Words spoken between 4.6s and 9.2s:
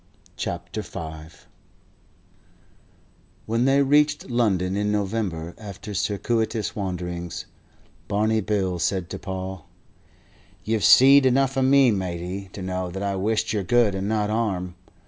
in November, after circuitous wanderings, Barney Bill said to